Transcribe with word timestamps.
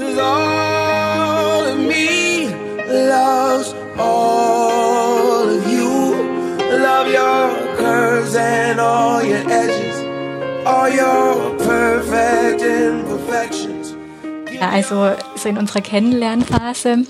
Cause 0.00 0.18
all 0.18 1.64
of 1.66 1.78
me 1.78 2.48
loves 2.88 3.74
all 3.98 5.46
of 5.46 5.70
you. 5.70 6.14
Love 6.78 7.08
your 7.12 7.76
curves 7.76 8.34
and 8.34 8.80
all 8.80 9.22
your 9.22 9.44
edges, 9.50 9.96
all 10.64 10.88
your 10.88 11.54
perfect 11.58 12.62
imperfections. 12.62 13.94
Ja, 14.50 14.70
also 14.72 15.16
so 15.36 15.50
in 15.50 15.58
unserer 15.58 15.82
Kennenlernphase 15.82 17.04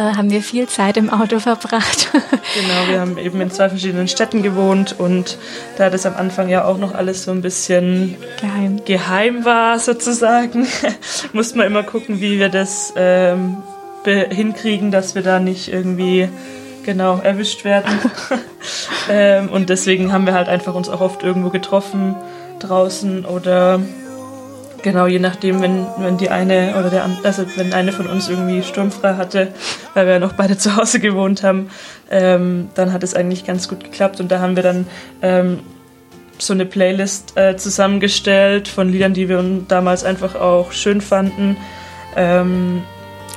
äh, 0.00 0.16
haben 0.16 0.30
wir 0.30 0.42
viel 0.42 0.66
Zeit 0.66 0.96
im 0.96 1.10
Auto 1.10 1.40
verbracht. 1.40 2.10
genau, 2.12 2.88
wir 2.88 3.00
haben 3.00 3.18
eben 3.18 3.40
in 3.40 3.50
zwei 3.50 3.68
verschiedenen 3.68 4.08
Städten 4.08 4.42
gewohnt 4.42 4.98
und 4.98 5.36
da 5.76 5.90
das 5.90 6.06
am 6.06 6.16
Anfang 6.16 6.48
ja 6.48 6.64
auch 6.64 6.78
noch 6.78 6.94
alles 6.94 7.24
so 7.24 7.32
ein 7.32 7.42
bisschen 7.42 8.16
geheim, 8.40 8.80
geheim 8.84 9.44
war 9.44 9.78
sozusagen, 9.78 10.66
mussten 11.34 11.58
wir 11.58 11.66
immer 11.66 11.82
gucken, 11.82 12.20
wie 12.20 12.38
wir 12.38 12.48
das 12.48 12.94
ähm, 12.96 13.58
hinkriegen, 14.04 14.90
dass 14.90 15.14
wir 15.14 15.22
da 15.22 15.38
nicht 15.38 15.70
irgendwie 15.70 16.28
genau 16.84 17.18
erwischt 17.18 17.64
werden. 17.64 17.92
ähm, 19.10 19.50
und 19.50 19.68
deswegen 19.68 20.12
haben 20.12 20.24
wir 20.24 20.32
halt 20.32 20.48
einfach 20.48 20.74
uns 20.74 20.88
auch 20.88 21.02
oft 21.02 21.22
irgendwo 21.22 21.50
getroffen 21.50 22.16
draußen 22.58 23.26
oder 23.26 23.80
Genau, 24.82 25.06
je 25.06 25.18
nachdem, 25.18 25.60
wenn, 25.60 25.86
wenn 25.98 26.16
die 26.16 26.30
eine 26.30 26.74
oder 26.78 26.90
der 26.90 27.08
also 27.22 27.44
wenn 27.56 27.72
eine 27.72 27.92
von 27.92 28.06
uns 28.06 28.28
irgendwie 28.28 28.62
sturmfrei 28.62 29.14
hatte, 29.14 29.48
weil 29.94 30.06
wir 30.06 30.14
ja 30.14 30.18
noch 30.18 30.32
beide 30.32 30.56
zu 30.58 30.76
Hause 30.76 31.00
gewohnt 31.00 31.42
haben, 31.42 31.70
ähm, 32.10 32.68
dann 32.74 32.92
hat 32.92 33.02
es 33.02 33.14
eigentlich 33.14 33.44
ganz 33.44 33.68
gut 33.68 33.84
geklappt 33.84 34.20
und 34.20 34.30
da 34.30 34.40
haben 34.40 34.56
wir 34.56 34.62
dann 34.62 34.86
ähm, 35.22 35.60
so 36.38 36.54
eine 36.54 36.64
Playlist 36.64 37.36
äh, 37.36 37.56
zusammengestellt 37.56 38.68
von 38.68 38.90
Liedern, 38.90 39.12
die 39.12 39.28
wir 39.28 39.42
damals 39.68 40.04
einfach 40.04 40.34
auch 40.34 40.72
schön 40.72 41.00
fanden. 41.00 41.56
Ähm, 42.16 42.82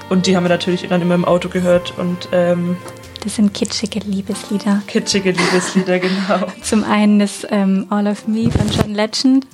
und 0.10 0.28
die 0.28 0.36
haben 0.36 0.44
wir 0.44 0.50
natürlich 0.50 0.88
dann 0.88 1.02
immer 1.02 1.16
im 1.16 1.26
Auto 1.26 1.50
gehört 1.50 1.98
und 1.98 2.30
ähm, 2.32 2.78
das 3.24 3.38
sind 3.38 3.54
kitschige 3.54 4.00
Liebeslieder. 4.00 4.82
Kitschige 4.86 5.32
Liebeslieder, 5.32 6.00
genau. 6.00 6.48
Zum 6.62 6.84
einen 6.84 7.20
das 7.20 7.48
ähm, 7.50 7.88
All 7.90 8.08
of 8.08 8.28
Me 8.28 8.52
von 8.52 8.70
John 8.70 8.94
Legend 8.94 9.46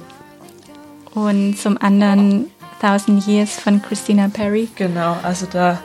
und 1.28 1.58
zum 1.58 1.78
anderen 1.81 2.48
Thousand 2.81 3.28
Years 3.28 3.59
von 3.59 3.81
Christina 3.81 4.30
Perry. 4.30 4.70
Genau, 4.75 5.17
also 5.23 5.45
da, 5.52 5.80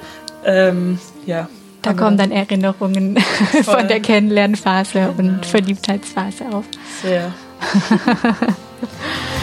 ähm, 0.44 0.98
ja. 1.26 1.48
Da 1.82 1.92
kommen 1.92 2.16
dann 2.16 2.30
Erinnerungen 2.30 3.18
von 3.62 3.86
der 3.88 4.00
Kennenlernphase 4.00 5.12
genau. 5.16 5.34
und 5.34 5.44
Verliebtheitsphase 5.44 6.46
auf. 6.50 6.64
Sehr. 7.02 7.32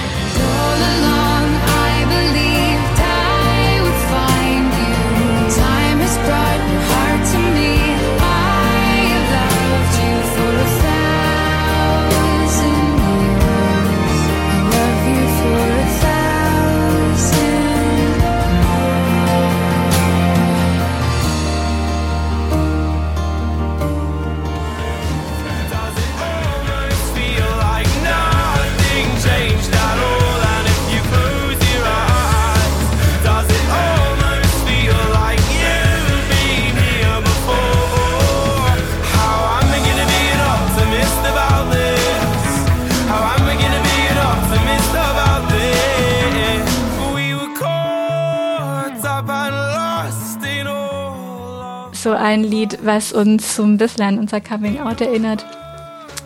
so 52.01 52.12
ein 52.12 52.44
Lied, 52.44 52.79
was 52.84 53.13
uns 53.13 53.56
so 53.56 53.63
ein 53.63 53.78
bisschen 53.78 54.03
an 54.03 54.19
unser 54.19 54.41
Coming-out 54.41 55.01
erinnert, 55.01 55.45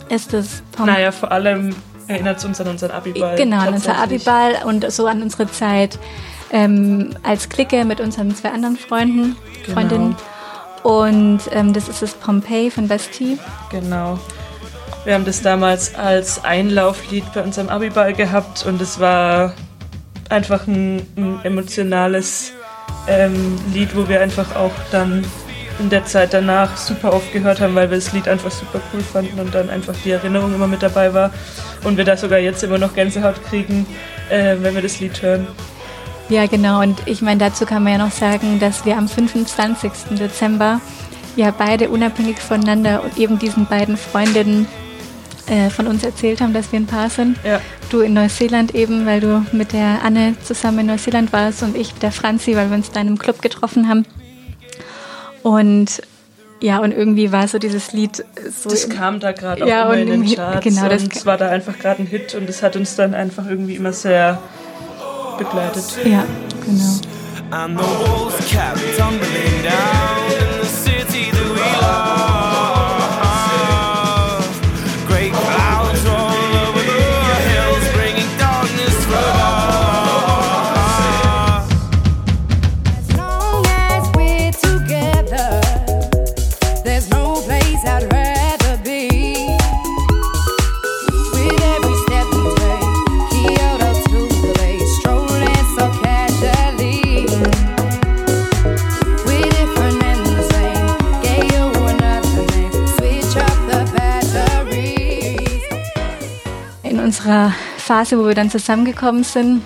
ist 0.10 0.34
das 0.34 0.64
Pom 0.72 0.86
Naja, 0.86 1.12
vor 1.12 1.32
allem 1.32 1.76
erinnert 2.08 2.38
es 2.38 2.46
uns 2.46 2.62
an 2.62 2.68
unseren 2.68 2.92
Abiball. 2.92 3.36
Genau, 3.36 3.60
an 3.60 3.74
unser 3.74 3.98
Abiball 3.98 4.56
und 4.66 4.90
so 4.92 5.08
an 5.08 5.22
unsere 5.22 5.50
Zeit 5.52 5.98
ähm, 6.52 7.12
als 7.24 7.50
Clique 7.50 7.84
mit 7.86 8.00
unseren 8.00 8.36
zwei 8.36 8.50
anderen 8.50 8.78
Freunden, 8.78 9.36
genau. 9.64 9.74
Freundinnen. 9.74 10.16
Und 10.84 11.40
ähm, 11.52 11.74
das 11.74 11.90
ist 11.90 12.02
das 12.02 12.14
Pompeii 12.14 12.70
von 12.70 12.88
Bastille. 12.88 13.40
Genau. 13.72 14.20
Wir 15.04 15.16
haben 15.16 15.26
das 15.26 15.42
damals 15.42 15.96
als 15.96 16.44
Einlauflied 16.44 17.26
bei 17.34 17.42
unserem 17.42 17.70
Abiball 17.70 18.14
gehabt 18.14 18.66
und 18.66 18.82
es 18.82 19.00
war 19.00 19.54
einfach 20.30 20.68
ein, 20.68 21.06
ein 21.16 21.40
emotionales 21.44 22.52
ähm, 23.08 23.58
Lied, 23.74 23.96
wo 23.96 24.08
wir 24.08 24.22
einfach 24.22 24.56
auch 24.56 24.72
dann 24.92 25.24
in 25.80 25.90
der 25.90 26.06
Zeit 26.06 26.34
danach 26.34 26.78
super 26.78 27.14
oft 27.14 27.32
gehört 27.34 27.60
haben, 27.60 27.76
weil 27.76 27.90
wir 27.90 27.98
das 27.98 28.14
Lied 28.14 28.28
einfach 28.28 28.52
super 28.52 28.80
cool 28.94 29.02
fanden 29.02 29.40
und 29.40 29.54
dann 29.54 29.70
einfach 29.70 29.94
die 30.04 30.12
Erinnerung 30.12 30.54
immer 30.54 30.68
mit 30.68 30.82
dabei 30.82 31.14
war. 31.14 31.32
Und 31.84 31.98
wir 31.98 32.06
da 32.06 32.16
sogar 32.16 32.40
jetzt 32.40 32.64
immer 32.64 32.78
noch 32.78 32.94
Gänsehaut 32.94 33.44
kriegen, 33.50 33.86
äh, 34.30 34.56
wenn 34.60 34.74
wir 34.76 34.82
das 34.82 35.00
Lied 35.00 35.22
hören. 35.22 35.48
Ja, 36.30 36.48
genau. 36.48 36.82
Und 36.82 37.00
ich 37.06 37.22
meine, 37.22 37.40
dazu 37.40 37.66
kann 37.66 37.84
man 37.84 37.94
ja 37.94 38.00
noch 38.00 38.12
sagen, 38.12 38.60
dass 38.60 38.86
wir 38.86 38.98
am 38.98 39.08
25. 39.08 39.92
Dezember 40.12 40.82
ja 41.36 41.52
beide 41.52 41.90
unabhängig 41.90 42.40
voneinander 42.40 43.04
und 43.04 43.18
eben 43.18 43.38
diesen 43.38 43.66
beiden 43.66 43.98
Freundinnen 43.98 44.68
äh, 45.48 45.70
von 45.70 45.88
uns 45.88 46.04
erzählt 46.04 46.42
haben, 46.42 46.54
dass 46.54 46.72
wir 46.72 46.80
ein 46.80 46.88
Paar 46.88 47.10
sind. 47.10 47.38
Ja. 47.44 47.62
Du 47.90 48.00
in 48.00 48.14
Neuseeland 48.14 48.74
eben, 48.74 49.06
weil 49.06 49.20
du 49.20 49.46
mit 49.52 49.74
der 49.74 50.04
Anne 50.04 50.36
zusammen 50.44 50.80
in 50.80 50.86
Neuseeland 50.88 51.32
warst 51.34 51.62
und 51.62 51.78
ich 51.78 51.94
mit 51.94 52.02
der 52.02 52.12
Franzi, 52.12 52.56
weil 52.56 52.70
wir 52.70 52.78
uns 52.78 52.90
da 52.90 53.02
in 53.02 53.08
einem 53.08 53.20
Club 53.20 53.42
getroffen 53.42 53.88
haben. 53.88 54.06
Und 55.46 56.02
ja, 56.60 56.80
und 56.80 56.92
irgendwie 56.92 57.32
war 57.32 57.48
so 57.48 57.60
dieses 57.60 57.94
Lied 57.94 58.26
so. 58.50 58.68
Das 58.68 58.90
kam 58.90 59.20
da 59.20 59.32
gerade 59.32 59.64
auch 59.64 59.68
ja, 59.68 59.84
immer 59.84 59.98
in 59.98 60.08
den 60.08 60.36
Charts. 60.36 60.64
Genau, 60.64 60.90
das 60.90 61.04
und 61.04 61.16
es 61.16 61.24
war 61.28 61.38
da 61.38 61.50
einfach 61.50 61.78
gerade 61.78 62.02
ein 62.02 62.08
Hit 62.08 62.34
und 62.34 62.50
es 62.50 62.64
hat 62.64 62.76
uns 62.76 62.96
dann 62.96 63.14
einfach 63.14 63.48
irgendwie 63.48 63.76
immer 63.76 63.94
sehr 63.94 64.40
begleitet. 65.38 65.84
Ja, 66.04 66.26
genau. 66.66 67.00
Unserer 107.26 107.54
Phase, 107.78 108.20
wo 108.20 108.28
wir 108.28 108.36
dann 108.36 108.52
zusammengekommen 108.52 109.24
sind 109.24 109.64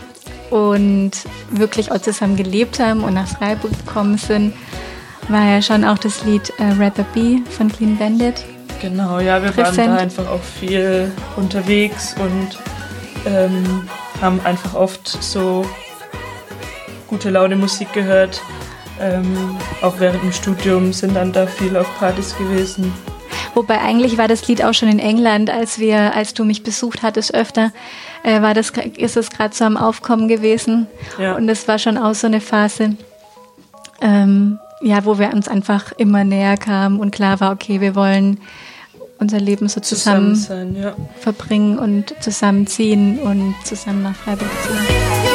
und 0.49 1.11
wirklich 1.51 1.91
auch 1.91 1.99
zusammen 1.99 2.37
gelebt 2.37 2.79
haben 2.79 3.03
und 3.03 3.13
nach 3.13 3.27
Freiburg 3.27 3.71
gekommen 3.85 4.17
sind, 4.17 4.53
war 5.27 5.43
ja 5.43 5.61
schon 5.61 5.83
auch 5.83 5.97
das 5.97 6.23
Lied 6.23 6.53
äh, 6.57 6.71
Rather 6.79 7.03
Be 7.13 7.39
von 7.49 7.69
Clean 7.69 7.97
Bandit. 7.97 8.45
Genau, 8.81 9.19
ja, 9.19 9.43
wir 9.43 9.51
präsent. 9.51 9.77
waren 9.77 9.97
da 9.97 9.97
einfach 9.97 10.27
auch 10.29 10.41
viel 10.41 11.11
unterwegs 11.35 12.15
und 12.17 12.57
ähm, 13.25 13.89
haben 14.21 14.39
einfach 14.45 14.73
oft 14.73 15.21
so 15.21 15.65
gute 17.07 17.29
Laune 17.29 17.57
Musik 17.57 17.91
gehört. 17.91 18.41
Ähm, 19.01 19.57
auch 19.81 19.99
während 19.99 20.23
dem 20.23 20.31
Studium 20.31 20.93
sind 20.93 21.13
dann 21.13 21.33
da 21.33 21.45
viel 21.45 21.75
auf 21.75 21.87
Partys 21.99 22.37
gewesen. 22.37 22.93
Wobei 23.55 23.79
eigentlich 23.79 24.17
war 24.17 24.27
das 24.27 24.47
Lied 24.47 24.63
auch 24.63 24.73
schon 24.73 24.89
in 24.89 24.99
England, 24.99 25.49
als 25.49 25.79
wir, 25.79 26.15
als 26.15 26.33
du 26.33 26.45
mich 26.45 26.63
besucht 26.63 27.01
hattest 27.03 27.33
öfter, 27.33 27.71
äh, 28.23 28.41
war 28.41 28.53
das, 28.53 28.71
ist 28.97 29.17
es 29.17 29.29
gerade 29.29 29.55
so 29.55 29.65
am 29.65 29.77
Aufkommen 29.77 30.27
gewesen. 30.27 30.87
Ja. 31.17 31.35
Und 31.35 31.49
es 31.49 31.67
war 31.67 31.79
schon 31.79 31.97
auch 31.97 32.13
so 32.13 32.27
eine 32.27 32.41
Phase, 32.41 32.95
ähm, 34.01 34.59
ja, 34.81 35.03
wo 35.05 35.19
wir 35.19 35.33
uns 35.33 35.47
einfach 35.47 35.91
immer 35.93 36.23
näher 36.23 36.57
kamen 36.57 36.99
und 36.99 37.11
klar 37.11 37.39
war, 37.39 37.51
okay, 37.51 37.81
wir 37.81 37.95
wollen 37.95 38.39
unser 39.19 39.39
Leben 39.39 39.67
so 39.67 39.81
zusammen, 39.81 40.35
zusammen 40.35 40.75
sein, 40.75 40.81
ja. 40.81 40.95
verbringen 41.19 41.77
und 41.77 42.15
zusammenziehen 42.21 43.19
und 43.19 43.55
zusammen 43.65 44.03
nach 44.03 44.15
Freiburg 44.15 44.49
ziehen. 44.63 45.28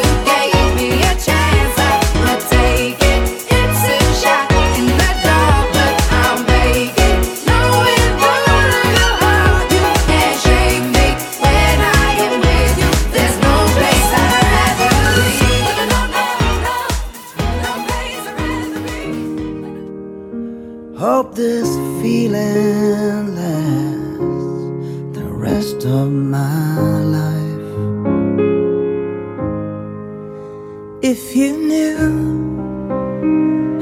If 31.15 31.37
you 31.37 31.57
knew 31.57 32.09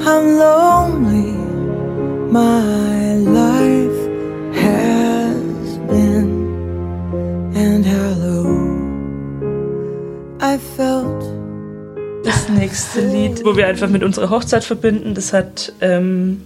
how 0.04 0.20
lonely 0.20 1.32
my 2.30 3.14
life 3.14 4.00
has 4.54 5.78
been 5.88 6.28
and 7.56 7.86
how 7.86 8.10
low 8.20 8.52
I 10.42 10.58
felt. 10.76 11.24
Das 12.22 12.50
nächste 12.50 13.00
Lied, 13.00 13.42
wo 13.46 13.56
wir 13.56 13.66
einfach 13.66 13.88
mit 13.88 14.02
unserer 14.02 14.28
Hochzeit 14.28 14.64
verbinden, 14.64 15.14
das 15.14 15.32
hat. 15.32 15.72
Ähm, 15.80 16.42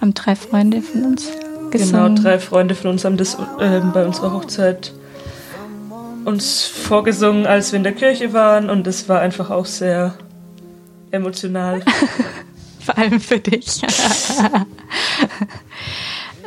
haben 0.00 0.14
drei 0.14 0.36
Freunde 0.36 0.80
von 0.80 1.06
uns 1.06 1.26
genau, 1.26 1.70
gesungen. 1.70 2.14
Genau, 2.14 2.22
drei 2.22 2.38
Freunde 2.38 2.76
von 2.76 2.90
uns 2.92 3.04
haben 3.04 3.16
das 3.16 3.34
äh, 3.58 3.80
bei 3.92 4.06
unserer 4.06 4.32
Hochzeit 4.32 4.92
uns 6.24 6.66
vorgesungen, 6.66 7.46
als 7.46 7.72
wir 7.72 7.78
in 7.78 7.84
der 7.84 7.92
Kirche 7.92 8.32
waren 8.32 8.70
und 8.70 8.86
das 8.86 9.08
war 9.08 9.20
einfach 9.20 9.50
auch 9.50 9.66
sehr 9.66 10.14
emotional. 11.10 11.82
Vor 12.80 12.98
allem 12.98 13.20
für 13.20 13.38
dich. 13.38 13.82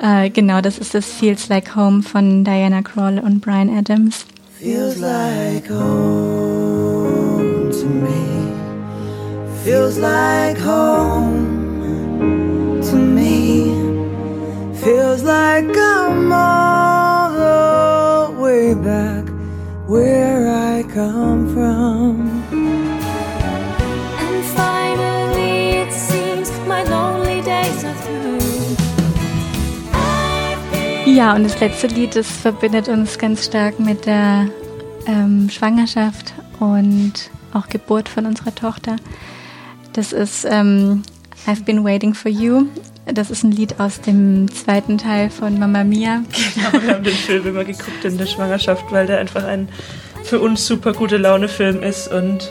äh, 0.01 0.29
genau, 0.29 0.61
das 0.61 0.77
ist 0.77 0.93
das 0.93 1.05
Feels 1.05 1.49
Like 1.49 1.75
Home 1.75 2.03
von 2.03 2.43
Diana 2.43 2.83
Krall 2.83 3.17
und 3.17 3.41
Brian 3.41 3.75
Adams. 3.75 4.27
Feels 4.59 4.97
like 4.97 5.67
home 5.69 7.71
to 7.71 7.85
me. 7.85 8.51
Feels 9.63 9.97
like 9.97 10.59
home 10.59 12.01
to 12.81 12.95
me. 12.95 13.73
Feels 14.83 15.23
like 15.23 15.75
I'm 15.75 16.31
all 16.31 16.66
come 20.97 21.47
from. 21.53 22.43
Ja, 31.05 31.35
und 31.35 31.43
das 31.43 31.59
letzte 31.59 31.87
Lied, 31.87 32.15
das 32.15 32.27
verbindet 32.27 32.89
uns 32.89 33.17
ganz 33.17 33.45
stark 33.45 33.79
mit 33.79 34.05
der 34.05 34.47
ähm, 35.05 35.49
Schwangerschaft 35.49 36.33
und 36.59 37.13
auch 37.53 37.69
Geburt 37.69 38.09
von 38.09 38.25
unserer 38.25 38.53
Tochter. 38.53 38.95
Das 39.93 40.13
ist 40.13 40.45
ähm, 40.49 41.03
I've 41.47 41.63
Been 41.63 41.83
Waiting 41.83 42.13
for 42.13 42.31
You. 42.31 42.65
Das 43.05 43.31
ist 43.31 43.43
ein 43.43 43.51
Lied 43.51 43.79
aus 43.79 44.01
dem 44.01 44.51
zweiten 44.51 44.97
Teil 44.97 45.29
von 45.29 45.57
Mamma 45.57 45.83
Mia. 45.83 46.23
Genau, 46.55 46.83
wir 46.83 46.93
haben 46.95 47.03
den 47.03 47.13
Film 47.13 47.47
immer 47.47 47.63
geguckt 47.63 48.03
in 48.03 48.17
der 48.17 48.25
Schwangerschaft, 48.25 48.91
weil 48.91 49.07
der 49.07 49.19
einfach 49.19 49.43
ein 49.43 49.69
für 50.27 50.39
uns 50.39 50.67
super 50.67 50.93
gute 50.93 51.17
Laune-Film 51.17 51.81
ist 51.81 52.11
und 52.11 52.49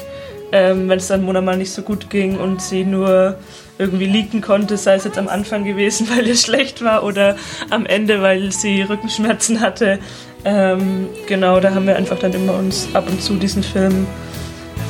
ähm, 0.53 0.89
wenn 0.89 0.99
es 0.99 1.09
dann 1.09 1.25
Mona 1.25 1.41
mal 1.41 1.57
nicht 1.57 1.73
so 1.73 1.83
gut 1.83 2.09
ging 2.09 2.39
und 2.39 2.63
sie 2.63 2.85
nur 2.85 3.37
irgendwie 3.79 4.07
leaken 4.07 4.41
konnte, 4.41 4.77
sei 4.77 4.95
es 4.95 5.05
jetzt 5.05 5.19
am 5.19 5.29
Anfang 5.29 5.65
gewesen, 5.65 6.09
weil 6.17 6.27
es 6.29 6.43
schlecht 6.43 6.83
war 6.83 7.05
oder 7.05 7.37
am 7.71 7.85
Ende, 7.85 8.23
weil 8.23 8.51
sie 8.53 8.83
Rückenschmerzen 8.83 9.61
hatte. 9.61 9.99
Ähm, 10.45 11.09
genau, 11.27 11.61
da 11.61 11.75
haben 11.75 11.87
wir 11.87 11.97
einfach 11.97 12.19
dann 12.19 12.33
immer 12.33 12.55
uns 12.55 12.89
ab 12.95 13.09
und 13.09 13.21
zu 13.21 13.35
diesen 13.35 13.63
Film 13.63 14.07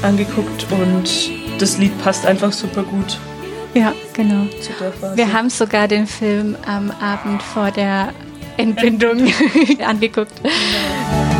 angeguckt 0.02 0.66
und 0.70 1.30
das 1.58 1.78
Lied 1.78 1.98
passt 2.02 2.26
einfach 2.26 2.52
super 2.52 2.82
gut. 2.82 3.18
Ja, 3.74 3.92
genau. 4.14 4.46
Wir 5.14 5.32
haben 5.32 5.50
sogar 5.50 5.88
den 5.88 6.06
Film 6.06 6.56
am 6.66 6.90
Abend 6.90 7.42
vor 7.42 7.70
der 7.70 8.12
Entbindung 8.56 9.32
angeguckt. 9.84 10.42
Genau. 10.42 11.35